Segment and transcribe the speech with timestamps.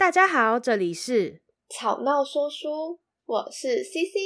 [0.00, 4.16] 大家好，这里是吵闹说书，我是 CC，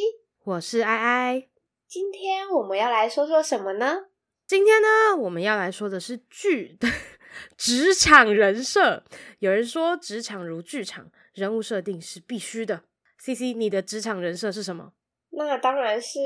[0.45, 1.49] 我是爱爱。
[1.89, 4.05] 今天我们要来说说什么呢？
[4.47, 6.87] 今天呢，我们要来说的是剧的
[7.59, 9.03] 职场人设。
[9.41, 12.85] 有人说，职场如剧场，人物设定是必须的。
[13.19, 14.93] CC，你的职场人设是什么？
[15.31, 16.21] 那当然是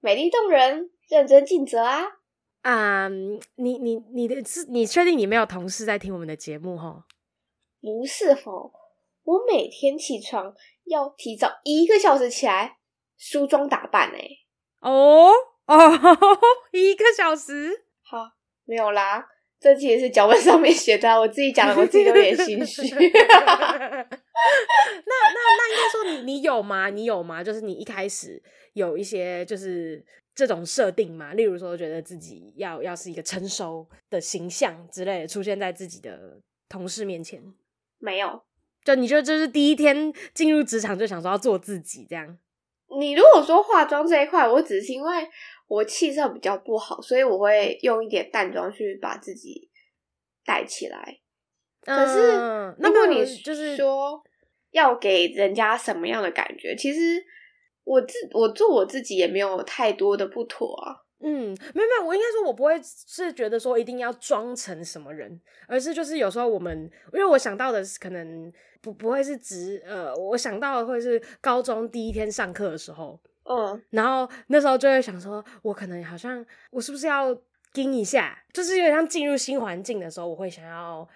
[0.00, 2.02] 美丽动人、认真尽责啊！
[2.62, 7.04] 啊、um，你你你的是，你确定你没有同事在听我们的节目齁？
[7.80, 8.70] 不是哦，
[9.24, 12.78] 我每天起床要提早一个小时起来
[13.16, 14.38] 梳妆打扮诶。
[14.80, 15.30] 哦
[15.66, 15.76] 哦，
[16.72, 17.84] 一个小时？
[18.02, 18.18] 好，
[18.64, 19.26] 没有啦，
[19.58, 22.82] 这其实是脚本上面写的，我自己讲的，我自己都有点心虚。
[22.90, 22.98] 那
[25.06, 26.88] 那那应该说你你有吗？
[26.90, 27.44] 你有吗？
[27.44, 30.04] 就是你一开始有一些就是
[30.34, 31.34] 这种设定嘛？
[31.34, 37.42] 例如说，觉得自己要要是一个成熟的形象之类的出现在自己的同事面前。
[38.00, 38.42] 没有，
[38.84, 42.38] 就你觉得这是第一天进入职场就想说要做自己这样？
[42.98, 45.28] 你如果说化妆这一块，我只是因为
[45.68, 49.70] 我气色比较不好，所以我会用一点淡妆去把自己
[50.44, 51.20] 带起来。
[51.82, 54.20] 可是，如果你就是说
[54.72, 57.24] 要给人家什么样的感觉，其实
[57.84, 60.96] 我自我做我自己也没有太多的不妥啊。
[61.22, 77.36] 嗯，没有没有，我应该说，我不会是觉得说一定要装成什么人，而是就是有时候我们，因为我想到的是可能不不会是直呃，我想到的会是高中第一天上课的时候，嗯，然后那时候就会想说，我可能好像我是不是要
[77.74, 81.06] 盯一下，就是有点像进入新环境的时候，我会想要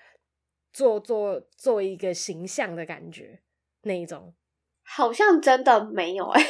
[0.73, 3.41] 做做做一个形象的感觉
[3.85, 4.35] 那一种，
[4.83, 6.49] 好像真的没有哎、欸。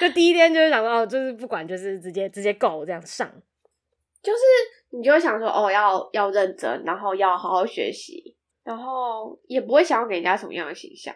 [0.00, 3.30] 就第一天就是想说，哦，就是不管，就是直接直接 go 这样上，
[4.22, 4.38] 就是
[4.90, 11.14] 你就会想说，哦，要要认真，然后要好好学习，然后也不会想要给人家什么样的形象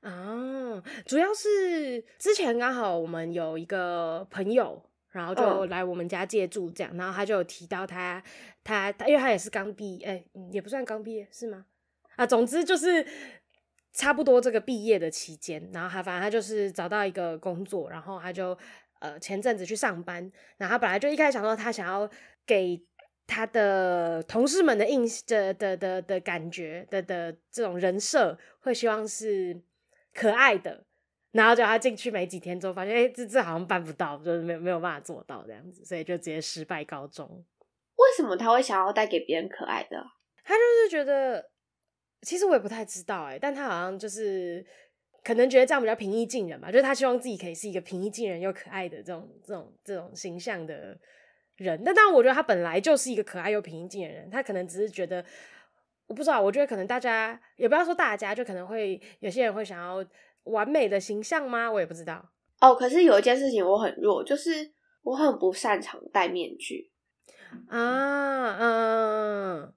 [0.00, 0.82] 啊。
[1.04, 8.22] 主要是之前刚好我们有一个朋友，然后就来我们家借住这样，嗯、然后他就有提到他
[8.62, 11.66] 他他，因为他也是刚毕业，哎，也不算刚毕业是吗？
[12.16, 13.06] 啊，总之就是。
[13.96, 18.56] 差不多这个毕业的期间，然后他反正他就是找到一个工作，然后他就
[18.98, 22.06] 呃前阵子去上班，然后他本来就一开始想说他想要
[22.44, 22.78] 给
[23.26, 29.58] 他的同事们的印的的的的感觉的的这种人设，会希望是
[30.12, 30.84] 可爱的，
[31.32, 37.42] 然后就他进去没几天之后，发现哎这这好像办不到，就是没有没有办法做到这样子，所以就直接失败告终。
[37.96, 40.04] 为什么他会想要带给别人可爱的？
[40.44, 41.50] 他就是觉得。
[42.22, 44.64] 其实我也不太知道哎，但他好像就是
[45.22, 50.98] 可能觉得这样比较平易近人吧，就是他希望自己可以是一个平易近人又可爱的这种这种这种形象的
[51.56, 51.82] 人。
[51.84, 55.24] 但当然，我觉得他本来就是一个可爱又平易近人的人，他可能只是觉得
[56.06, 60.04] 我不知道，我觉得可能大家也不要说大家，就可能会有些人会想要
[60.44, 61.70] 完美的形象吗？
[61.70, 62.32] 我也不知道。
[62.60, 64.72] 哦，可是有一件事情我很弱，就是
[65.02, 66.90] 我很不擅长戴面具
[67.68, 69.72] 啊，嗯。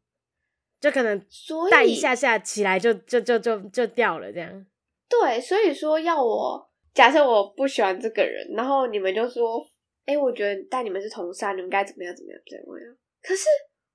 [0.79, 1.21] 就可能
[1.69, 4.65] 带一下下起来就就就就就掉了这样。
[5.09, 9.59] 对，所以说要我假设我不喜欢这个人，然后你们就说，
[10.05, 12.95] 哎、欸，我觉得但你们是同事，你们该怎么样怎么样怎么样。
[13.21, 13.43] 可是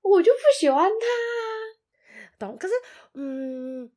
[0.01, 2.57] 我就不喜欢他，懂？
[2.57, 2.73] 可是
[3.13, 3.89] 嗯，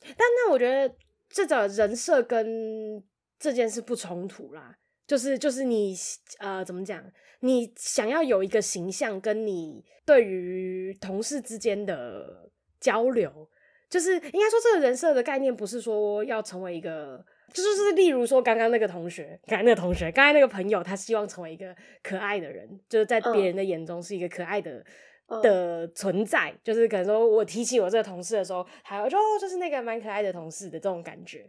[0.00, 0.94] 但那我觉得
[1.28, 3.02] 这种人设跟
[3.38, 4.76] 这件事不冲突啦。
[5.06, 5.94] 就是就是你
[6.38, 7.04] 呃怎么讲？
[7.40, 12.50] 你想要有一个形象，跟你对于同事之间的
[12.80, 13.48] 交流，
[13.88, 24.84] 就是应该说这个人设的概念不是说要成为一个，就是是例如说刚刚那个同学，刚才那个同学，刚才那个朋友，他希望成为一个可爱的人，就是在别人的眼中是一个可爱的、
[25.28, 31.48] 嗯、的存在，就是可能说我提起我这个同事的时候，还有就就是那个蛮可爱的同事的这种感觉。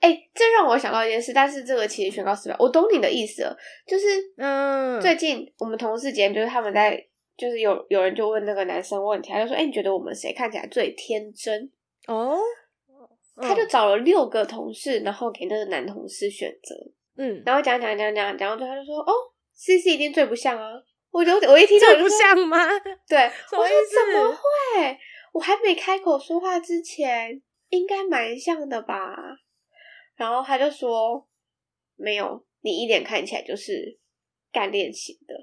[0.00, 2.56] 哎、欸，这让我想到一件事，但是这个其实宣告失败。
[2.58, 3.56] 我懂你的意思了，
[3.86, 4.06] 就是
[4.38, 6.96] 嗯，最近我们同事间就是他们在，
[7.36, 11.70] 就是有有人就问那个男生问题，他就说：“哎、欸，你觉得我们谁看起来最天真？”
[12.08, 12.38] 哦，
[13.36, 16.74] 他就找了六个同事，然后给那个男同事选择，
[17.16, 19.12] 嗯，然后讲讲讲讲讲，然后他就说：“哦
[19.54, 20.72] ，C C 一定最不像啊！”
[21.12, 22.58] 我就我一听到就最不像吗？
[23.08, 23.18] 对，
[23.52, 24.98] 我说怎么会？
[25.32, 29.14] 我还没开口说话之前，应该蛮像的吧？
[30.20, 31.26] 然后他就说
[31.96, 33.98] ：“没有，你一脸看起来就是
[34.52, 35.34] 干练型的。”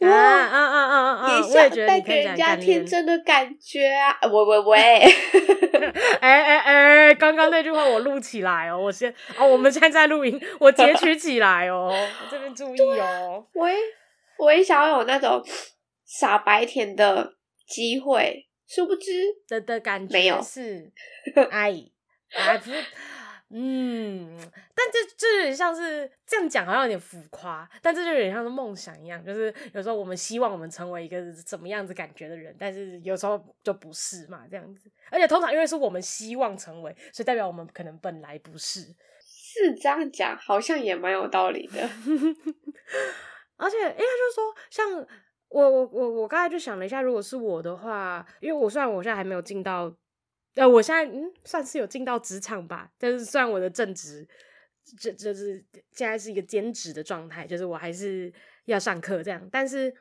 [0.00, 1.36] 啊啊啊啊啊！
[1.36, 4.18] 也想带给人家天真的感觉啊！
[4.24, 4.78] 喂喂喂！
[6.20, 7.14] 哎哎哎！
[7.14, 13.46] 刚刚那句话我录起来哦，我先哦，我们现在在录音，我截取起来哦，我这边注意哦。
[13.52, 13.76] 我也
[14.38, 15.40] 我也想要有那种
[16.06, 17.34] 傻白甜的
[17.68, 18.48] 机会。
[18.66, 19.10] 殊不知
[19.46, 20.90] 的的感觉没有是，
[21.52, 21.70] 哎，
[22.34, 22.84] 哎不是。
[23.54, 24.34] 嗯，
[24.74, 27.68] 但这这有点像是这样讲，好像有点浮夸。
[27.82, 34.90] 但这就有点像是梦想一样，就是有时候我们希望我们成为一个怎么样子感觉的人，但是有时候就不是嘛，这样子。
[35.10, 38.80] 而且通常因为是我们希望成为，所以代表我们可能本来不是。
[39.20, 41.82] 是这样讲，好像也蛮有道理的。
[43.58, 45.06] 而且，应该就是说，像
[45.50, 49.94] 我我我我刚才就想了一下，如果是我的话，因为我虽然我现在还没有进到。
[50.54, 54.26] 呃，我现在嗯，算是有进到职场吧，但是虽然我的正职，
[55.00, 58.30] 这就是现在是一个兼职的状态，就是我还是
[58.66, 59.94] 要上课这样，但是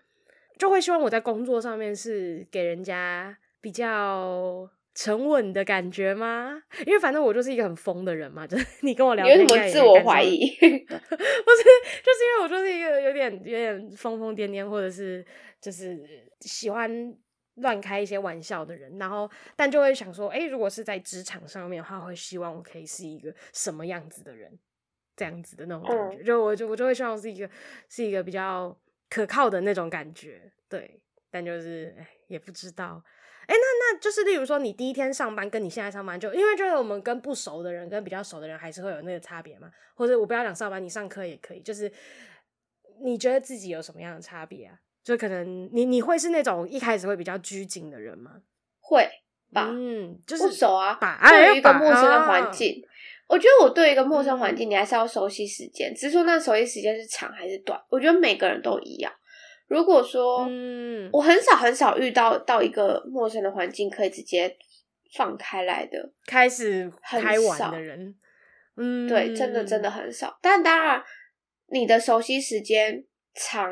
[0.58, 6.62] 就会希望我在工作上面是给人家比较沉稳的感觉吗？
[6.86, 10.50] 因为反正我就是一个很疯的人嘛，就是 你跟我聊天有什么自我怀疑？
[10.60, 15.26] 不是，就是因为我就是一个有点有点疯疯癫癫，或者是
[15.62, 15.98] 就是
[16.42, 17.16] 喜欢。
[17.56, 24.58] 乱开一些玩笑的人，然后但就会想说，哎，如果是在职场上面的话，会希望我可以是一个什么样子的人，
[25.16, 27.50] 这样子的那种感觉，就我就我就会希望是一个
[27.90, 28.76] 是一个比较
[29.10, 31.00] 可靠的那种感觉，对。
[31.34, 33.02] 但就是哎，也不知道，
[33.48, 41.90] 哎，那那就是例如说，你第一天上班跟你现在上班，就因为就是我们跟不熟的人跟比较熟的人还是会有那个差别嘛，或者我不要讲上班，你上课也可以，就是
[43.02, 44.78] 你觉得自己有什么样的差别啊？
[45.04, 48.32] 就可能你你会是那种一开始会比较拘谨的人吗？
[48.80, 49.10] 会
[49.52, 52.82] 吧，嗯，就是不熟啊，对于一个陌生的环境，
[53.28, 59.12] 我觉得我对一个陌生环境，你还是要熟悉时间，只是说那熟悉时间是长还是短，我觉得每个人都一样。
[59.68, 64.56] 如果说，嗯，我很少很少遇到到一个陌生的环境可以直接
[65.16, 68.16] 放开来的，开始开玩的人，
[68.78, 70.38] 嗯，对，真的真的很少。
[70.42, 71.02] 但当然，
[71.72, 73.72] 你的熟悉时间长。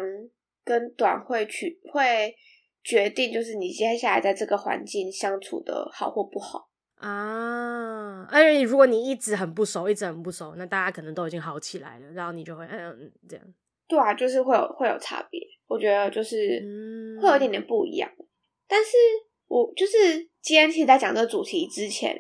[0.70, 2.36] 跟短会取会
[2.84, 8.28] 决定，就是你接下来在这个环境相处的好或不好啊。
[8.30, 13.44] 而且如果你一直很不熟，一直很不熟，那大家可能都已经好起来了，然后你就会嗯这样。
[13.88, 15.42] 对啊，就是会有会有差别。
[15.66, 16.38] 我觉得就是
[17.20, 18.08] 会有一点点不一样。
[18.20, 18.26] 嗯、
[18.68, 18.92] 但是
[19.48, 22.16] 我就是今天其实在讲这个主题之前，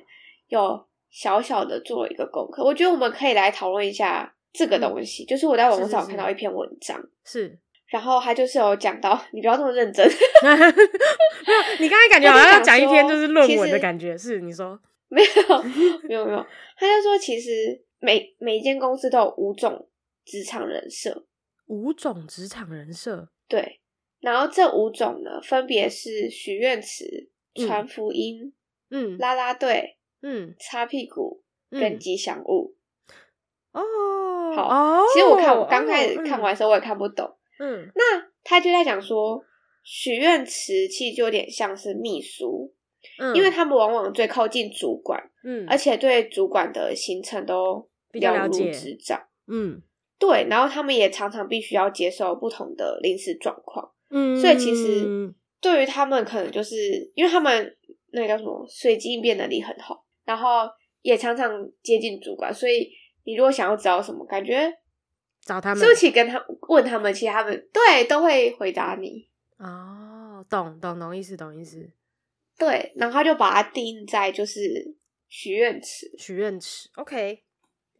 [0.48, 2.64] 有小小的做了一个功课。
[2.64, 5.24] 我觉得我们可以来讨论一下这个东西。
[5.26, 7.60] 嗯、就是我在网络上看到一篇文章，是。
[7.90, 10.08] 然后他就是有讲到，你不要这么认真。
[11.80, 14.80] 你刚才感觉好像要讲一篇就是论文的感觉，是你说？
[15.08, 15.64] 没有，
[16.08, 16.46] 没有，没有。
[16.78, 19.90] 他就说，其实每每一间公司都有五种
[20.24, 21.26] 职场人设，
[21.66, 23.30] 五种职场人设。
[23.48, 23.80] 对，
[24.20, 28.54] 然后这五种呢，分别是许愿池、传福音、
[28.92, 31.42] 嗯，啦啦队、嗯，擦屁股
[31.72, 32.76] 跟吉祥物。
[33.72, 35.04] 哦，好。
[35.12, 37.36] 其实我看我刚开始看完的时候，我也看不懂。
[37.60, 39.44] 嗯，那他就在讲说，
[39.84, 42.74] 许愿池其实就有点像是秘书，
[43.20, 49.82] 嗯，因为他们往往最靠近主管，嗯，而且对主管的行程都比较了如指掌，嗯，
[50.18, 57.78] 对，然后他们也常常必须要接受不同的临时状况，嗯，所以其实对于他们可能就是因为他们
[58.14, 60.70] 那个叫什么随机应变能力很好，然后
[61.02, 62.90] 也常常接近主管，所以
[63.26, 64.74] 你如果想要知道什么，感觉。
[65.50, 69.28] 找他们，是不是跟他问他们，其实他们对都会回答你。
[69.58, 71.90] 哦，懂懂懂意思，懂意思。
[72.56, 74.60] 对，然后他就把它定在就是
[75.28, 76.88] 许愿池，许愿池。
[76.98, 77.44] OK，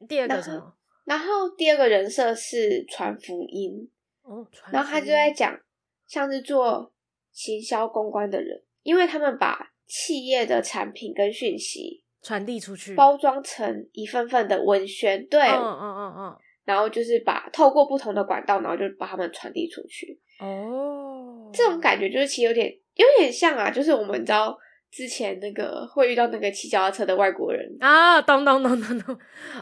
[0.08, 0.76] 第二个什么？
[1.06, 3.90] 然后第二个人设是传福音。
[4.22, 4.46] 哦。
[4.72, 5.60] 然后他就在讲，
[6.06, 6.94] 像是做
[7.32, 15.26] 行销公关的人，因为他们把企业的产品跟讯息传递出去，包装成一份份的文宣。
[15.28, 16.38] 对，嗯嗯嗯嗯。
[16.70, 20.16] 然后就是把透过不同的管道，然后就把它们传递出去。
[20.40, 24.56] 哦，这种感觉就是其实有点有点像啊，就是我们知道
[24.92, 29.18] 之前那个会遇到那个骑脚踏车的外国人啊，咚咚咚咚咚。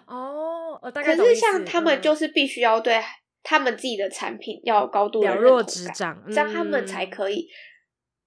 [0.06, 1.16] 哦，大概。
[1.16, 3.02] 可是像他们就是必须要对
[3.42, 7.48] 他们自己的产品要有高度了若指掌，这样他们才可以。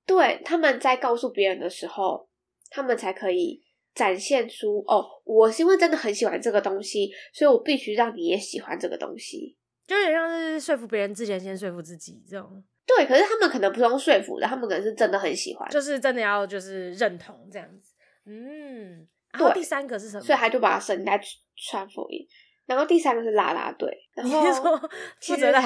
[0.07, 2.27] 对，他们在告诉别人的时候，
[2.71, 3.61] 他们才可以。
[4.01, 9.55] 展现出哦，我是因为真的很喜欢这个东西，所以我必须让你也喜欢这个东西，
[9.87, 12.65] 就有点像是说服别人之前先说服自己这种。
[12.87, 17.93] 对，可是他们可能不用说服的，他们可能是真的很喜欢，就是真的要就是认同这样子。
[18.25, 20.25] 嗯，然后第三个是什么？
[20.25, 21.21] 所以他就把它省在
[21.55, 22.27] 传福音。
[22.67, 24.79] 然后第三个是啦啦队，然后
[25.21, 25.61] 负责在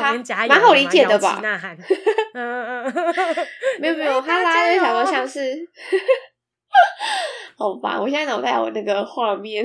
[0.48, 1.38] 蛮好理解的吧？
[1.42, 1.76] 呐喊，
[2.34, 2.94] 嗯嗯，
[3.78, 5.68] 没有 没有，他啦啦队想说像是。
[7.56, 9.64] 好吧，我现在脑袋有那个画面，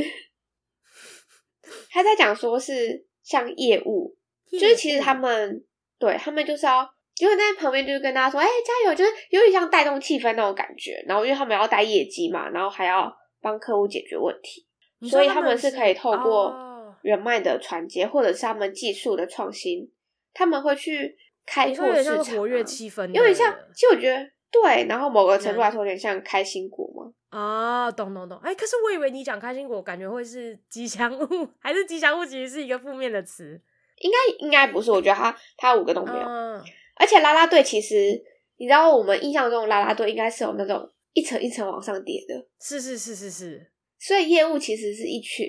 [1.89, 4.15] 他在讲说是像业务，
[4.51, 5.63] 就是其实他们
[5.97, 6.87] 对他们就是要
[7.19, 11.03] 因为在旁边就是跟大家说，哎、欸，加油，就是有点像带动气氛那种感觉。
[11.07, 14.65] 然后因为他们要带业绩嘛，然后还要帮客户解决问题，
[15.09, 19.91] 所以他们是可以透过人脉的传接，哦、或者是他们技术的创新，
[20.33, 23.53] 他们会去开拓市场、啊，活跃气氛，有点像。
[23.73, 27.13] 其实我觉得对，然后某个程度来说，有点像开心果嘛。
[27.29, 28.37] 啊、哦，懂懂懂。
[28.39, 33.61] 哎、欸，可是我以为你讲开心果，感觉会是 吉祥物，还是吉祥物其实是一个负面的词？
[33.97, 36.25] 应该应该不是，我觉得它它五个都没有。
[36.25, 36.63] 嗯
[36.95, 38.21] 而且啦啦队其实，
[38.57, 43.71] 你知道我们印象中的啦啦队应该是有那种一层一层往上叠的，是是是是是。
[43.97, 45.47] 所以业务其实是一群，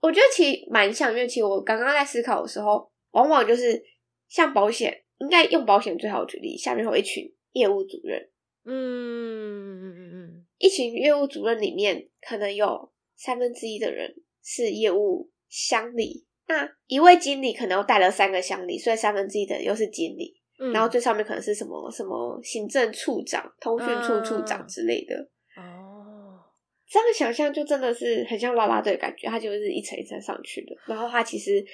[0.00, 3.82] 我觉得其实蛮像，因为其实我刚刚在思考的时候，往往就是
[4.28, 8.28] 像保险，应该用保险最好举例，下面会有一群业务主任，
[8.64, 20.36] 嗯嗯嗯嗯，一群业务主任里面可能有三分之一的人是业务乡里，那一位经理可能又带了三个乡里，所以三分之一的人又是经理。
[20.74, 25.16] 然后最上面可能是什么什么行政处长、通讯处处长之类的
[25.56, 26.38] 哦，
[26.86, 30.76] 这样想象就真的是很像啦啦队的感觉，它就是一层一层上去的。
[30.84, 31.64] 然后它其实，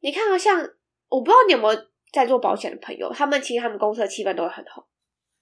[0.00, 0.68] 你看到像
[1.08, 1.80] 我不知道你有没有
[2.12, 4.86] 在做保险的朋友，他们其实他们公司的气氛都会很好。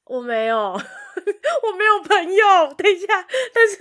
[0.05, 2.75] 我没有， 我没有朋友。
[2.79, 3.07] 等一下，
[3.53, 3.77] 但是。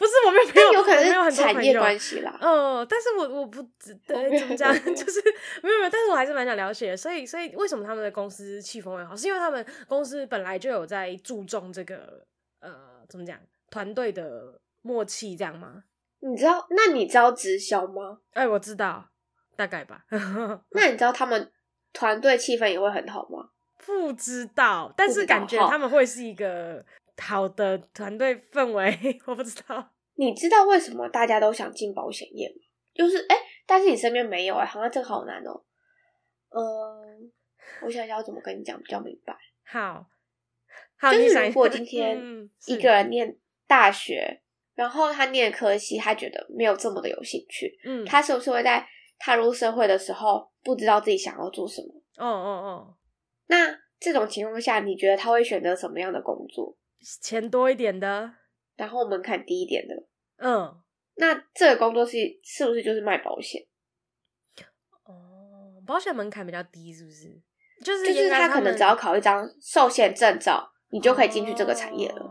[0.00, 2.34] 不是我没有朋友，有可能没有很产业关系啦。
[2.40, 5.22] 嗯，但是我我不知 道怎么讲，就是
[5.62, 6.96] 没有没有，但是我还是蛮想了解的。
[6.96, 9.14] 所以所以为什么他们的公司气氛会好？
[9.14, 12.24] 是因为他们公司本来就有在注重这个
[12.60, 12.72] 呃，
[13.10, 13.38] 怎么讲，
[13.70, 15.84] 团队的默契这样吗？
[16.20, 16.66] 你知道？
[16.70, 18.20] 那你知道直销吗？
[18.32, 19.06] 哎、欸，我知道，
[19.54, 20.06] 大概吧。
[20.72, 21.52] 那你知道他们
[21.92, 23.50] 团队气氛也会很好吗？
[23.84, 26.84] 不知道，但是感觉他们会是一个。
[27.22, 29.90] 好的团队氛围， 我不知道。
[30.14, 32.62] 你知道为什么大家都想进保险业吗？
[32.94, 35.64] 就是哎、欸，但是你身边没有哎、欸，好像这个好难哦、喔。
[36.48, 37.30] 嗯，
[37.82, 39.36] 我想想要怎么跟你讲比较明白。
[39.66, 40.06] 好，
[40.96, 42.18] 好，就是如果今天
[42.64, 44.40] 一个人念大学，
[44.74, 48.88] 然后他念科系，他觉得没有这么的有兴趣，嗯，他是不是会在
[49.20, 51.94] 踏入社会的时候不知道自己想要做什么？
[52.16, 52.96] 哦哦哦。
[53.46, 56.76] 那这种情况下，你觉得他会选择什么样的工作？
[57.22, 58.32] 钱多一点的，
[58.76, 59.94] 然后门槛低一点的，
[60.36, 60.82] 嗯，
[61.14, 63.62] 那这个工作是是不是就是卖保险？
[65.04, 67.40] 哦，保险门槛比较低，是不是？
[67.82, 72.22] 就是就是他可能只要考一张寿险证照，你就可以进去这个产业了。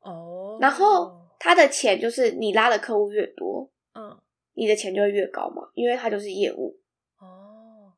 [0.00, 4.20] 哦，然后他的钱就是你拉的客户越多，嗯，
[4.54, 6.76] 你的钱就会越高嘛，因为它就是业务。
[7.18, 7.92] 哦，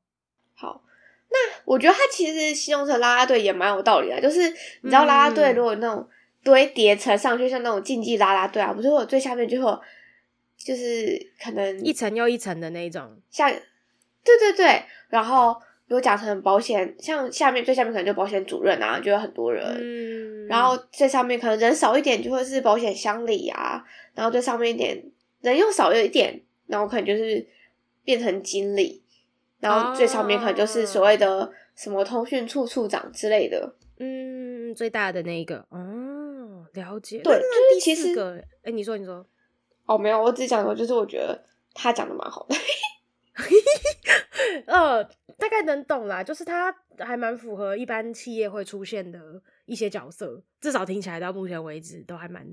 [0.55, 0.83] 好。
[1.31, 4.41] 那我觉得它其实形容成拉拉队也蛮有道理的，就是
[4.83, 6.07] 你知道拉拉队如果那种
[6.45, 9.81] 堆叠层上去，像那种竞技拉拉队啊，不是我最下面就会
[10.59, 15.57] 就是可能一层又一层的那种，像对对对，然后
[15.87, 23.83] 如果讲成保险，像下面最下面可能就保险主任啊，就有很多人，嗯，然后最上面可能人少一点就会是保险箱里啊，
[24.15, 25.03] 然后最上面一点
[25.43, 27.47] 人又少了一点，然后可能就是
[28.03, 29.01] 变成经理。
[29.61, 37.21] 然后最上面可能就是所谓的什么通讯处处长之类的，嗯，最大的那一个，哦，了解。
[37.23, 37.41] 对，就
[37.77, 39.25] 是其实，哎，你说，你说，
[39.87, 41.45] 哦，没有，我只讲过，就是我觉得
[41.75, 42.57] 他讲的蛮好的，
[44.67, 45.05] 呃，
[45.39, 52.45] 大概能懂啦，就是他还蛮符合一般企业会出现的一些角色，至少听起来到目前为止都还蛮，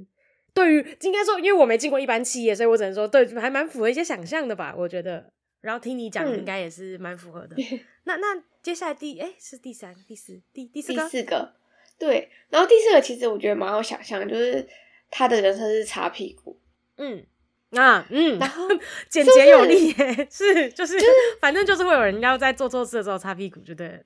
[0.60, 5.32] 对于应该说，因为我没进过一般企业，所以我只能说，对，还蛮符合一些想象的吧，我觉得。
[5.62, 7.56] 然后听你讲，应该也是蛮符合的。
[7.60, 11.54] 嗯、那那接下来第哎是第三、第四、第第四个第四个
[11.98, 12.30] 对。
[12.50, 14.68] 然后第四个其实我觉得蛮好想象，就是
[15.10, 16.58] 他的人生是擦屁股。
[16.98, 17.26] 嗯
[17.72, 18.68] 啊嗯，然后
[19.10, 19.92] 简洁有力，
[20.30, 24.00] 是，是就是、就是、反正就是会有人要在做错事的时候擦屁股，就对了。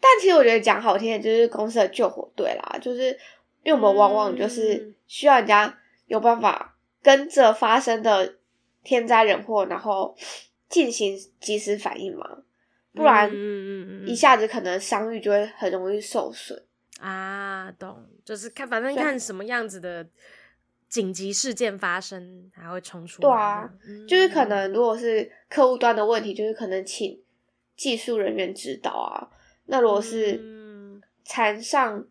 [0.00, 3.10] 但其实我觉得讲好听的就是公司的救火队啦，就是
[3.62, 5.78] 因为我们往往就是需要人家
[6.12, 8.36] 有办法跟着发生的
[8.84, 10.16] 天灾人祸，然后。
[10.72, 12.26] 进行及时反应嘛，
[12.94, 13.30] 不然
[14.06, 16.58] 一下子可能商誉就会很容易受损、
[16.98, 17.72] 嗯嗯嗯、啊。
[17.78, 20.08] 懂，就是看反正看什么样子的
[20.88, 23.28] 紧急事件发生，还会冲出来。
[23.28, 27.22] 对啊，嗯、就是可能如果是客户端的问题，就是可能请
[27.76, 29.28] 技术人员指导啊。
[29.66, 30.40] 那如果是
[31.22, 32.02] 缠上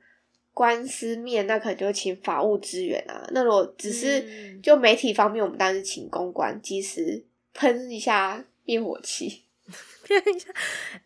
[0.54, 3.28] 官司面，那可能就会请法务支援啊。
[3.32, 8.46] 那如果只是就媒体方面，我们当然是请公关及时喷一下。
[8.64, 9.44] 灭火器，
[10.08, 10.50] 喷一下。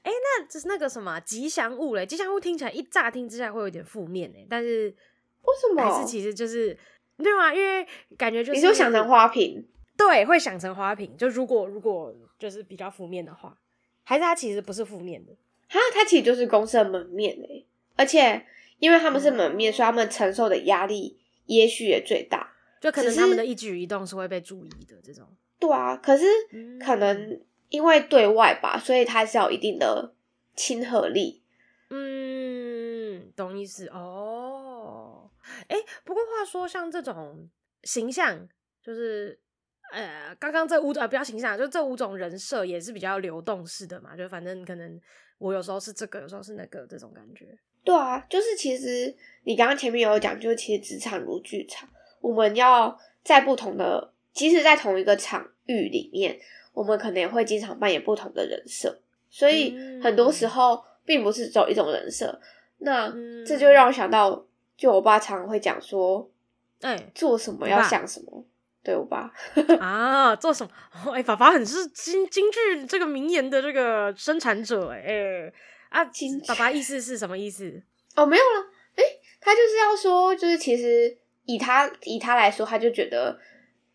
[0.03, 2.05] 哎，那就是那个什么吉祥物嘞？
[2.05, 4.93] 吉祥物听起来一乍听之下会有点负面哎，但是
[5.41, 5.81] 为什么？
[5.81, 6.77] 还是其实就是
[7.17, 7.51] 对吗？
[7.55, 7.87] 因为
[8.17, 9.65] 感觉就是你就想成花瓶，
[9.97, 11.15] 对，会想成花瓶。
[11.17, 13.57] 就如果如果就是比较负面的话，
[14.03, 15.31] 还是它其实不是负面的。
[15.69, 17.63] 哈，它其实就是公司的门面哎，
[17.95, 18.45] 而且
[18.79, 25.25] 因为他们是门面，所以他们承受的压力也许也最大，就可能他们的一举一动是会被注意的这种。
[25.59, 26.25] 对啊，可是
[26.83, 30.13] 可能因为对外吧，所以他是要有一定的
[30.55, 31.41] 亲和力。
[31.89, 35.29] 嗯，懂意思哦。
[35.67, 37.47] 哎，不过话说，像这种
[37.83, 38.47] 形象，
[38.83, 39.39] 就是
[39.93, 44.99] 呃，刚刚这五呃，不要形象，就这五种人设也是比较流动式的嘛，就反正可能
[45.37, 47.45] 我有时候是这个，有时候是那个，这种感觉。
[47.83, 49.13] 对啊，就是其实
[49.43, 51.87] 你刚刚前面有讲，就是其实职场如剧场，
[52.19, 56.39] 我们要在不同的，即使在同一个场域里面，
[56.73, 58.99] 我们可能也会经常扮演不同的人设，
[59.29, 62.39] 所以很多时候并不是只有一种人设。
[62.79, 63.13] 那
[63.45, 66.29] 这就让我想到，就我爸常常会讲说，
[66.81, 68.43] 哎，做什么要想什么。
[68.85, 69.31] 对我爸
[69.81, 70.69] 啊，做什么？
[71.11, 75.51] 哎，爸爸很是京京剧这个名言的这个生产者，哎，
[75.89, 77.81] 啊，京爸爸意思是什么意思？
[78.15, 79.03] 哦，没有了，哎，
[79.41, 83.37] 他就是要说，就是其实以他以他来说，他就觉得，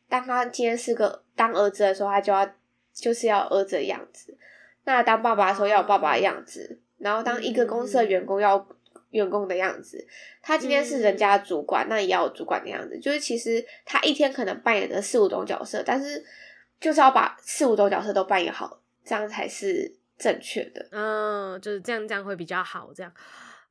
[0.09, 2.45] 当他今天是个当儿子的时候，他就要
[2.93, 4.33] 就是要儿子的样子；
[4.85, 8.67] 那当爸爸的时候要有爸爸的样子；然后当一个公司的员工要。
[9.11, 10.07] 员工的样子，
[10.41, 12.99] 他今天是人家主管，嗯、那也要有主管的样子。
[12.99, 16.25] 就是其实他一天可能扮演的四五种角色，但是
[16.81, 20.89] 就是要把四五种角色都扮演好，这样才是正确的。
[20.93, 22.93] 嗯，就是这样，这样会比较好。
[22.95, 23.13] 这样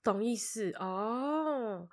[0.04, 1.88] 懂意思哦？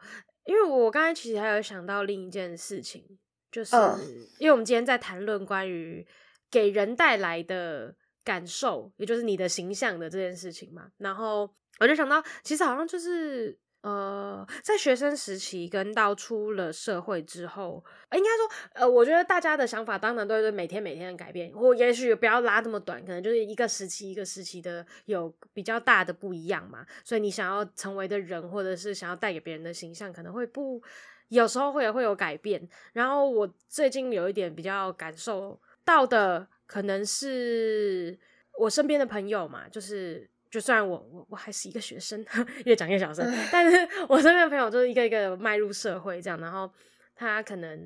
[0.44, 3.04] 因为我刚才其实还有想到另一件事情，
[3.50, 3.98] 就是、嗯、
[4.38, 6.06] 因为我们今天在谈论关于
[6.50, 11.48] 给人带来的感受，也就是你的形象的这件事情嘛，然后。
[11.80, 26.84] 我就想到，其实好像就是呃，在学生时期跟到出了社会之后，应该说，呃，我觉得大家的想法当然都是每天每天的改变，或也许不要拉这么短，可能就是一个时期一个时期的有比较大的不一样嘛。
[27.04, 30.82] 所以你想要成为的人，或者是想要带给别人的形象，可能会不
[31.28, 32.68] 有时候会会有改变。
[32.92, 38.18] 然后我最近有一点比较感受到的，可能是
[38.58, 40.28] 我身边的朋友嘛，就是。
[40.56, 42.24] 就算我我我还是一个学生，
[42.64, 43.76] 越讲越小声，但是
[44.08, 46.72] 我身边的朋友就是一个一个迈入社会这样，然后
[47.14, 47.78] 他可能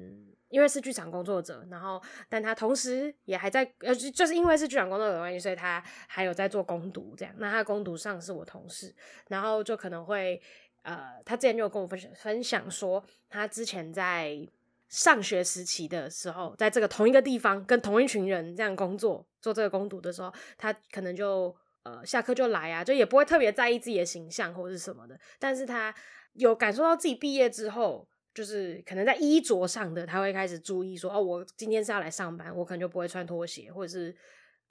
[0.50, 7.34] 因为是剧场工作者，然后但他同时也还在呃，就是因为是剧场工作者的关系，所以他还有在做攻读这样。
[7.38, 8.94] 那他攻读上是我同事，
[9.26, 10.40] 然后就可能会
[10.82, 14.48] 呃，他之前就有跟我分享分享说，他之前在
[14.88, 21.52] 上学时期的时候，在这个同一个地方跟同一群人这样工作做这个攻读的时候，他可能就。
[21.82, 25.18] 呃，下课就来啊，就也不会特别在意自己的形象或者是什么的。
[25.38, 25.94] 但是他
[26.34, 34.14] 有感受到自己毕业之后，就是可能在衣着上的，他会开始注意说，哦，我今天是要来上班，我可能就不会穿拖鞋，或者是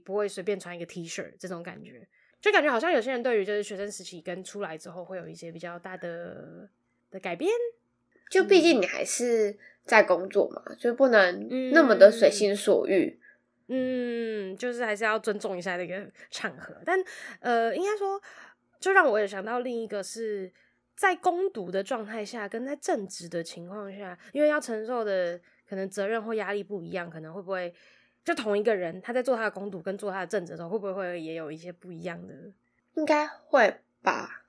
[0.04, 2.08] 不会随便穿一个 T 恤这种感觉。
[2.40, 6.70] 就感觉好像有些人对于就是学生时期跟出来之后，会有一些比较大的
[7.10, 7.50] 的改变。
[8.30, 13.19] 就毕竟你还是在工作嘛，就不能那么的随心所欲。
[13.72, 16.98] 嗯嗯，就是还是要尊重一下那个场合，但
[17.38, 18.20] 呃，应该说，
[18.80, 20.52] 就让我也想到另一个是
[20.96, 27.72] 在攻读的状态下，跟在正职的情况下，因为要承受的可能责任或压力不一样，可能会不会
[28.24, 32.34] 就同一个人他在做他的攻读跟做他的正职的时候，会不会会也有一些不一样的？
[32.94, 34.44] 应该会吧。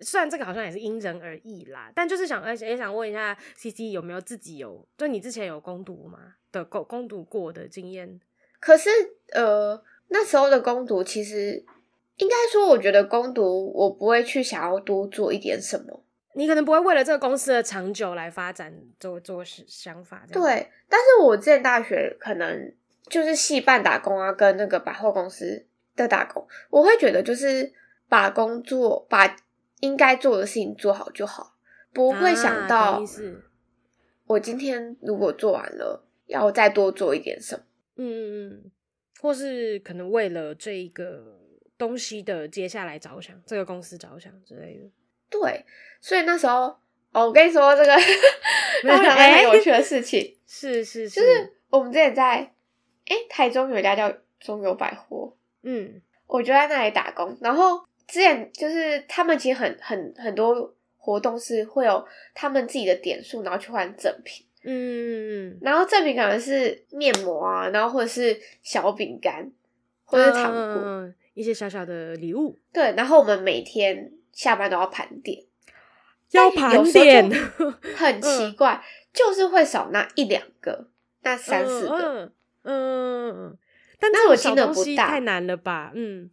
[0.00, 8.18] 虽然这个好像也是因人而异啦，但就是想也想问一下 CC 有没有自己有就你之前有攻读吗的攻攻读过的经验？
[8.60, 8.90] 可是，
[9.32, 11.64] 呃，那时候的攻读其实
[12.16, 16.02] 应该说，我觉得攻读我不会去想要多做一点什么。
[16.34, 20.24] 你可能不会为了这个公司的长久来发展做做想法。
[20.30, 22.72] 对，但是我之前大学可能
[23.08, 25.66] 就是戏办打工啊，跟那个百货公司
[25.96, 27.72] 的打工，我会觉得就是
[28.08, 29.36] 把工作把
[29.80, 31.54] 应该做的事情做好就好，
[31.92, 33.02] 不会想到
[34.26, 37.64] 我今天如果做完了，要再多做一点什么。
[37.98, 38.70] 嗯嗯嗯，
[39.20, 41.38] 或是可能为了这一个
[41.76, 44.88] 东西的接下来着想，这个公司着想之类的。
[45.28, 45.64] 对，
[46.00, 46.74] 所以那时候，
[47.12, 52.36] 哦，我跟你说这个， 我想到很有趣的事情，欸、是是是，就是我们之前在，
[53.06, 57.36] 哎、欸，台中有一家叫中友百货，嗯，我就在那里打工。
[57.42, 64.46] 然后之前就是他们其实很很很多活动是会有他们自己的点数，然后去换赠品。
[64.70, 69.50] 嗯，然后赠品可能是面膜啊，然后或者是小饼干，
[70.04, 72.58] 或者是糖果，嗯，一些小小的礼物。
[72.70, 75.42] 对，然后我们每天下班都要盘点，
[76.32, 77.30] 要盘点，
[77.96, 80.88] 很奇怪，嗯，就是会少那一两个，
[81.22, 82.30] 那三四个，
[82.64, 83.58] 嗯，嗯，
[83.98, 85.92] 但那我金额不大太难了吧？
[85.94, 86.28] 嗯，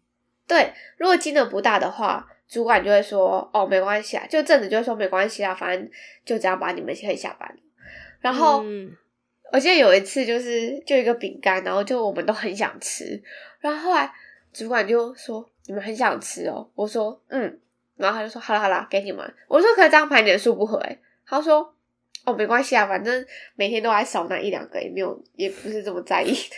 [0.46, 5.90] 对，如果金额不大的话，主管就会说哦，没关系啊，就正子就会说没关系啊，反正
[6.26, 7.58] 就这样吧，你们可以下班。
[8.26, 8.92] 然后、嗯、
[9.54, 13.22] 我记得有一次就是就一个饼干，然后就我们都很想吃，
[13.60, 14.12] 然后后来
[14.52, 17.60] 主管就说你们很想吃哦，我说嗯，
[17.98, 19.24] 然后他就说好了好了，给你们。
[19.48, 21.72] 我说可以这样排点数不合诶，他说
[22.24, 26.56] 哦没关系啊，反正每天都还少那一两个，也没有也不是这么在意的。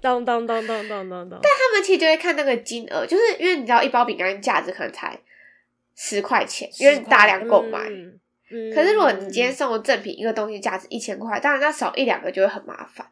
[0.00, 5.20] 当当当当当当当，但他们其实就会看那个金额，就是因为你知道一包饼干价值可能才
[5.94, 7.80] 十块钱，因为大量购买。
[7.90, 8.18] 嗯
[8.52, 13.06] 嗯、可是如果你今天送的赠品一个东西价值一千块，当然那少一两个就会很麻烦。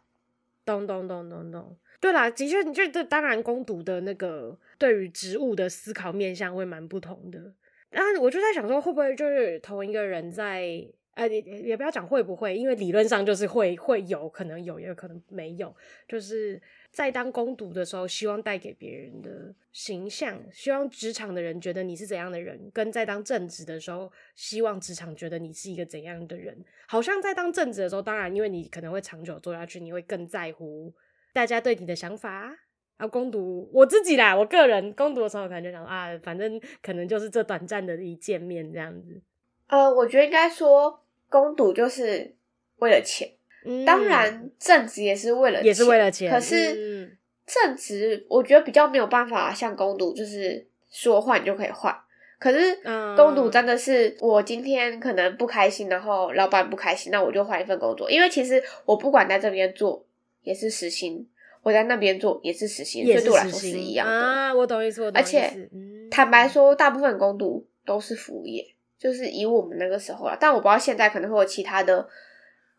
[0.65, 7.41] 咚咚咚咚咚，对啦，的确，你就这当然工读的那个对于植物的思考面向会蛮不同的。
[7.89, 10.87] 然后我就在想说，会不会就是同一个人在。
[11.15, 15.75] 呃，也也不要讲会不会，因为理论上就是会会有可能有，也有可能没有。
[16.09, 16.59] 就是
[16.93, 26.65] 在当攻读的时候，希望带给别人的形象，希望职场的人觉得你是怎样的人，跟在当正职的时候，希望职场觉得你是一个怎样的人。
[26.89, 30.93] 好像在当正职的时候，当然因为你可能会长久做下去，你会更在乎
[31.33, 32.57] 大家对你的想法。
[32.97, 39.23] 然后工读我自己啦，我个人攻读的时候，可能就想啊，反正可能就是这短暂的一见面这样子。
[39.69, 42.37] 呃，我觉得应该说，攻读就是
[42.77, 43.31] 为了钱，
[43.65, 46.31] 嗯、当然正职也是为了钱，也是为了钱。
[46.31, 51.95] 可是正职我觉得比较没有办法像工读，就是说换就可以换。
[52.39, 52.79] 可是
[53.17, 58.11] 工读真的是，我今天可能不开心，然后老板不开心，那我就换一份工作。
[58.11, 60.05] 因为其实我不管在这边做
[60.43, 61.29] 也是实薪，
[61.63, 64.13] 我在那边做也是实薪，所以对我来说是一样的。
[64.13, 65.37] 啊，我懂意思，我懂意思。
[65.37, 65.69] 而且
[66.11, 68.65] 坦白说，大部分工读都是服务业。
[68.99, 72.07] 就是以我们那个时候啦，但我不知道现在可能会有其他的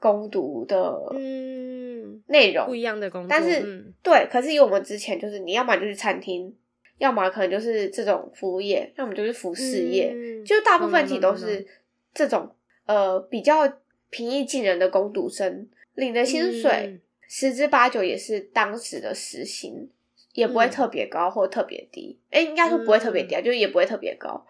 [0.02, 0.78] 工读的
[1.14, 2.66] 嗯内容。
[2.66, 6.54] 不一样的工作，但是、嗯、对，可是以我们之前就是你要么就是餐厅，
[6.98, 11.66] 要么可能就是这种服务业，要么就是服饰业，嗯、就大部分其实都是
[12.14, 12.50] 这种、
[12.88, 13.72] 嗯、呃比较
[14.10, 19.88] 平易近人的攻读生领的薪水、嗯、十之八九也是当时的时薪，
[20.34, 24.46] 也不会特别高或特别低，哎、嗯，应该说不会特别低啊，嗯、就是也不会特别高，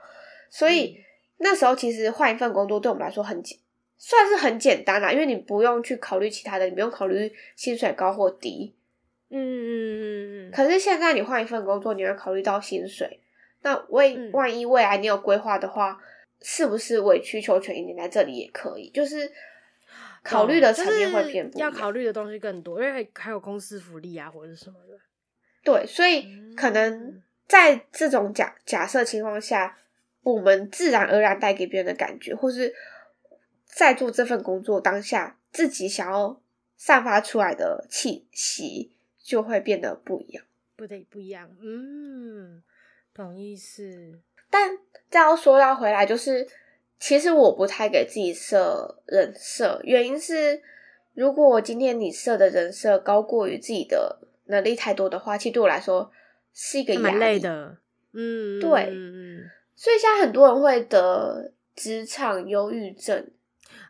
[0.50, 0.96] 所以。
[0.98, 1.04] 嗯。
[1.44, 3.58] 那时候其实换一份工作对我们来说很简，
[4.04, 8.74] 算是很简单啦，因为你不用去考虑其他的，你不用考虑薪水高或低。
[9.30, 10.52] 嗯嗯嗯嗯。
[10.52, 13.20] 可是现在你换一份工作，你要考虑到薪水，
[13.62, 16.02] 那为万一未来你有规划的话，嗯、
[16.42, 18.90] 是不是委曲求全一点在这里也可以？
[18.90, 19.32] 就是
[20.24, 24.98] 考虑的层面会偏要考虑的东西更多，因为还有公司福利啊或者什么的。
[25.64, 26.26] 对，所以
[26.58, 29.78] 可能在这种假假设情况下。
[30.24, 32.72] 我们自然而然带给别人的感觉，或是
[33.74, 36.40] 在做这份工作当下，自己想要
[36.78, 38.92] 散发出来的气息，
[39.24, 40.44] 就会变得不一样，
[40.76, 41.50] 不对，不一样。
[41.62, 42.62] 嗯，
[43.14, 44.20] 懂意思。
[44.50, 44.78] 但
[45.10, 46.48] 这要说要回来，就是
[47.00, 50.62] 其实我不太给自己设人设，原因是
[51.14, 56.12] 如果今天你设的人设高过于自己的能力太多的话，其实对我来说
[56.54, 57.04] 是一个压力。
[57.06, 57.78] 蛮累的。
[58.12, 58.90] 嗯，对。
[58.92, 63.32] 嗯所以现在很多人会得职场忧郁症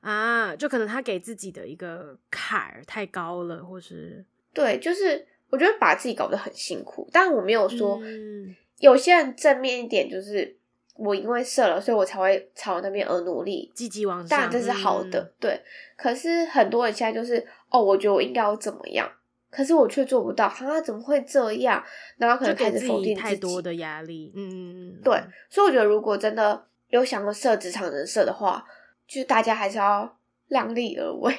[0.02, 7.08] 啊，就可能他给自己的一个坎儿太高了，或是对，就是我觉得把自己搞得很辛苦。
[7.14, 10.56] 但我没有说，嗯、有些人正面一点，就是
[10.96, 15.20] 我因为设了，所以我才会朝那边而努力，积极往上，当然这是好的。
[15.20, 15.62] 嗯、对，
[15.96, 19.10] 可是很多人现在就是哦，我觉得我应该要怎么样。
[19.52, 21.84] 可是我却做不到，啊怎么会这样？
[22.18, 24.32] 然后可能开始否定自己，太多的压力。
[24.34, 25.14] 嗯，对。
[25.50, 28.66] 所以我觉得，如果真的有想要设职场人设的话，
[29.12, 31.36] 就大家还是要量力而为。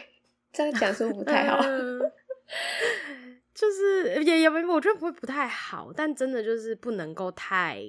[0.53, 1.59] 这样讲是不太好？
[3.55, 7.83] 就是也也没，我觉得不会不太好，但真的就是不能够太，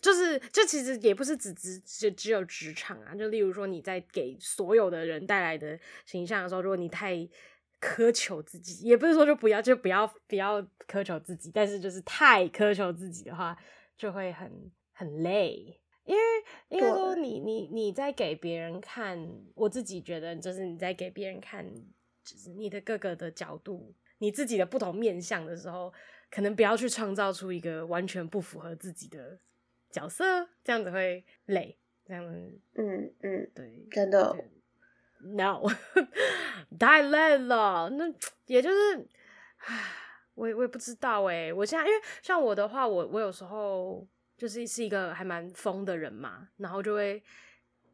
[0.00, 3.14] 就是这其实也不是只只就只有职场啊。
[3.14, 7.28] 就例如说你在给所有的人带来的形象的时候，如果你太。
[7.78, 13.54] 苛求自己，也不是说就不要，就不要不要苛求自己，但是就是太苛求自己的话，
[13.98, 14.50] 就会很
[14.94, 15.78] 很累。
[16.06, 16.22] 因为
[16.68, 21.64] 应该说你你你在给别人看，我自己觉得就是你在给别人看，
[22.24, 25.92] 就是你的各个的角度，你自己的不同面相的时候，
[26.30, 29.38] 可能不要去创造出一个完全不符合自己的
[29.90, 31.76] 角色，这样子会累。
[32.08, 34.32] 这样子，嗯嗯，对，真的。
[35.18, 35.66] No，
[36.78, 37.90] 太累了。
[37.90, 38.04] 那
[38.46, 39.08] 也就是，
[39.56, 39.90] 唉，
[40.36, 41.52] 我也我也不知道哎。
[41.52, 47.22] 我现在因为像我的话，我我有时候就是是一个还蛮疯的人嘛，然后就会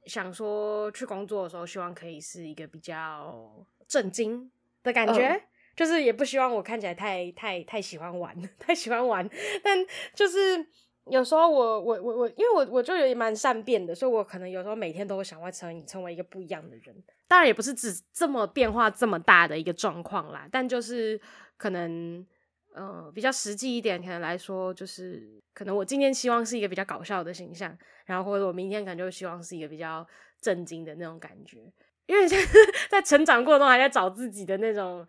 [0.06, 4.50] 想说去工作的时候，希望可以是一个比较震惊
[4.82, 5.42] 的感觉，嗯、
[5.76, 9.28] 就是也不希望我看起来太太太喜欢玩， 太喜欢玩。
[9.62, 9.78] 但
[10.14, 10.66] 就是
[11.06, 16.94] 有时候我我我我，因为我我就有蛮善变的，所以我可能有时候每天都会想要成成为一个不一样的人。
[17.28, 21.20] 当然也不是指这么变化这么大的一个状况啦，但就是
[21.56, 22.26] 可能
[22.74, 30.06] 呃比较实际一点，可能来说就是可能我今天希望是一个比较搞笑的形象，然后或者我明天可能就希望是一个比较
[30.40, 31.72] 震惊的那种感觉。
[32.06, 32.26] 因为
[32.90, 35.06] 在成长过程中还在找自己的那种，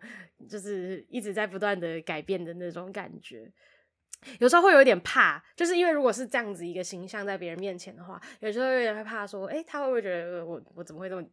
[0.48, 3.50] 就是一直在不断的改变的那种感觉，
[4.38, 11.26] 有时候会有点怕，就是因为如果是这样子一个形象在别人面前的话，有时候有点害怕说，哎，他会不会觉得我我怎么会这么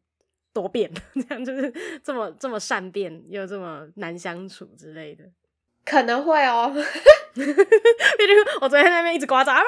[0.51, 1.71] 多变， 这样就是
[2.03, 5.23] 这么这么善变又这么难相处之类的，
[5.91, 6.73] 可能会哦。
[7.36, 9.62] 毕竟我昨天在那边一直刮脏，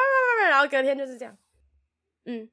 [0.49, 1.37] 然后隔天就是这样，
[2.25, 2.49] 嗯，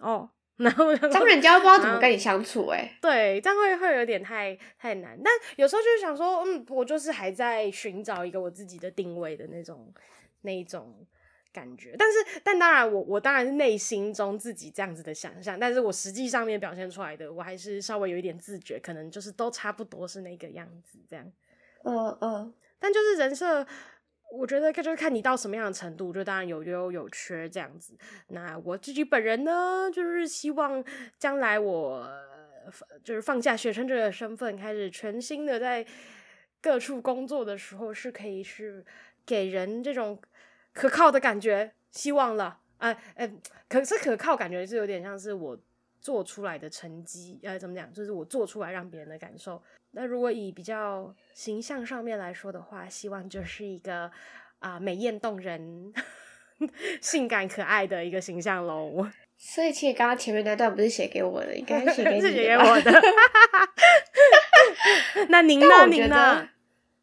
[0.00, 0.30] 哦。
[0.56, 5.20] 然后，然后人家不知道怎么跟你相处哎、欸，对，这样会会有点太太难。
[5.22, 9.92] 但有时候就是想说，嗯，我就是还在寻找一个我自己的定位的那种
[10.40, 11.06] 那一种
[11.52, 11.94] 感觉。
[11.98, 21.30] 但是，但当然我，我我当然是内心中自己这样子的想象，但是我实际上面表现出来的，我还是稍微有一点自觉，可能就是都差不多是那个样子这样。
[21.86, 23.66] 嗯嗯，但就是人设。
[24.32, 27.96] 我觉得就是看你到什么样的程度，就当然有优有缺这样子。
[28.28, 30.84] 那我自己本人呢，就是希望
[31.16, 32.04] 将来我
[33.04, 35.86] 就是放下学生这个身份，开始全新的在
[36.60, 38.84] 各处工作的时候，是可以是
[39.24, 40.20] 给人这种
[40.72, 41.72] 可靠的感觉。
[41.92, 43.32] 希望了，哎、呃、哎、呃，
[43.68, 45.56] 可是可靠感觉是有点像是我
[46.06, 47.92] 做出来的成绩，呃，怎么讲？
[47.92, 49.60] 就是我做出来让别人的感受。
[49.90, 54.04] 那如果以比较形象上面来说的话，希望就是一个
[54.60, 55.92] 啊、呃、美艳动人、
[57.02, 59.04] 性感可爱的一个形象喽。
[59.36, 62.28] 所以其实刚刚前面那段不是写给我的，应该是写给 你的。
[62.28, 63.02] 是写给我的。
[65.28, 65.86] 那您呢？
[65.90, 66.48] 您呢？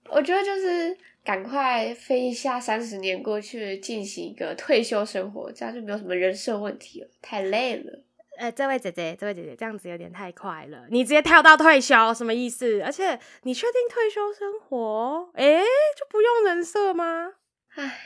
[0.07, 7.09] 我觉得就是赶快飞一下三十年过去，进行一个退休生活，这样就没有什么人设问题了。
[7.21, 7.99] 太累了。
[8.37, 10.85] 呃，这位姐姐，这位姐姐，这样子有点太快了。
[10.89, 12.81] 你直接跳到退休，什么意思？
[12.81, 15.29] 而且你确定退休生活？
[15.35, 15.59] 诶，
[15.97, 17.33] 就不用人设吗？
[17.75, 17.99] 唉，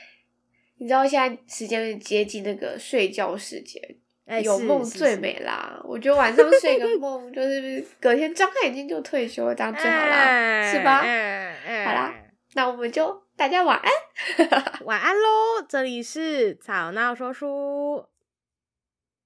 [0.78, 3.82] 你知道现在时间接近那个睡觉时间，
[4.26, 5.80] 哎，有梦最美啦。
[5.84, 10.98] 我觉得晚上睡个梦，就是隔天张开眼睛就退休了，这样最好啦，是吧？
[10.98, 12.14] 好啦，
[12.54, 13.90] 那我们就大家晚安，
[14.84, 15.64] 晚安喽。
[15.68, 18.04] 这里是吵闹说书。